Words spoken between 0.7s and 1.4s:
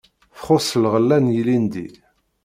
lɣella n